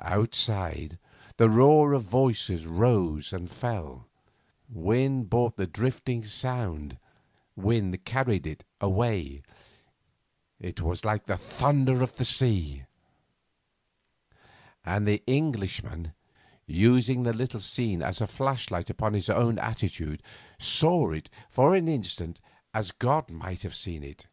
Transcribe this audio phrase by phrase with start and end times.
[0.00, 0.98] Outside
[1.36, 4.08] the roar of voices rose and fell.
[4.66, 6.96] Wind brought the drifting sound,
[7.54, 9.42] wind carried it away.
[10.58, 12.84] It was like the thunder of the sea.
[14.86, 16.14] And the Englishman,
[16.66, 20.22] using the little scene as a flashlight upon his own attitude,
[20.58, 22.40] saw it for an instant
[22.72, 24.28] as God might have seen it.